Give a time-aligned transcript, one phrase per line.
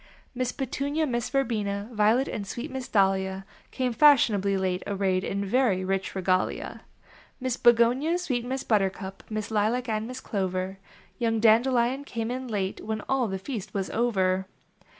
[0.33, 5.85] Miss Petunia, Miss Verbena, Violet, And sweet Miss Dahlia Came fashionably late, arrayed In very
[5.85, 6.81] rich regalia.
[7.39, 10.79] Miss Begonia, sweet Miss Buttercup, Miss Lilac and Miss Clover;
[11.19, 14.47] Young Dandelion came in late When all the feast was over.